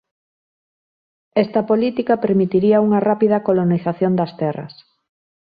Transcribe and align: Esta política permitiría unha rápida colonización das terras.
Esta 1.43 1.61
política 1.69 2.15
permitiría 2.23 2.83
unha 2.87 2.99
rápida 3.09 3.37
colonización 3.47 4.13
das 4.19 4.31
terras. 4.41 4.73